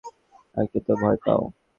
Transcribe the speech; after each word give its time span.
একটু 0.55 0.79
তো 0.87 0.93
ভয় 1.01 1.17
পাও! 1.25 1.41